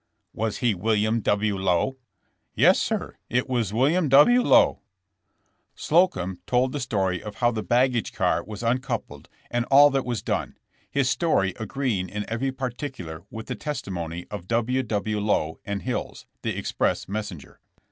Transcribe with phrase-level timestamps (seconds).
[0.33, 1.57] ''*'Was he WiUiam W.
[1.57, 1.95] LoweT'
[2.57, 4.41] ''Yes, sir; it was William W.
[4.41, 4.79] Lowe."
[5.75, 10.23] Slocum told the story of how the baggage car was uncoupled, and all that was
[10.23, 10.57] done,
[10.89, 14.81] his story agree ing in every particular with the testimony of W.
[14.81, 15.19] W.
[15.19, 17.59] Lowe and Hills, the express messenger.